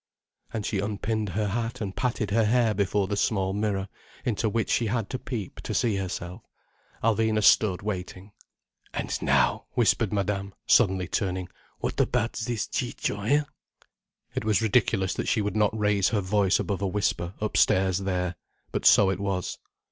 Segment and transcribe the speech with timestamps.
[0.51, 3.87] And she unpinned her hat and patted her hair before the small mirror,
[4.25, 6.41] into which she had to peep to see herself.
[7.03, 8.31] Alvina stood waiting.
[8.95, 11.49] "And now—" whispered Madame, suddenly turning:
[11.81, 13.45] "What about this Ciccio, hein?"
[14.33, 18.37] It was ridiculous that she would not raise her voice above a whisper, upstairs there.
[18.71, 19.59] But so it was.